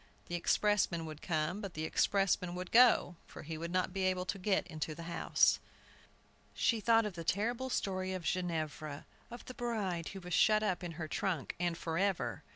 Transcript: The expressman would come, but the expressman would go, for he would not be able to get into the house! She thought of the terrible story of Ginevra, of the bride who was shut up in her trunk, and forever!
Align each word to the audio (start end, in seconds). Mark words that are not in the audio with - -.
The 0.29 0.33
expressman 0.35 1.05
would 1.05 1.21
come, 1.21 1.61
but 1.61 1.75
the 1.75 1.83
expressman 1.83 2.55
would 2.55 2.71
go, 2.71 3.17
for 3.27 3.43
he 3.43 3.55
would 3.55 3.69
not 3.69 3.93
be 3.93 4.01
able 4.05 4.25
to 4.25 4.39
get 4.39 4.65
into 4.65 4.95
the 4.95 5.03
house! 5.03 5.59
She 6.55 6.79
thought 6.79 7.05
of 7.05 7.13
the 7.13 7.23
terrible 7.23 7.69
story 7.69 8.11
of 8.13 8.23
Ginevra, 8.23 9.05
of 9.29 9.45
the 9.45 9.53
bride 9.53 10.07
who 10.07 10.19
was 10.19 10.33
shut 10.33 10.63
up 10.63 10.83
in 10.83 10.93
her 10.93 11.07
trunk, 11.07 11.53
and 11.59 11.77
forever! 11.77 12.41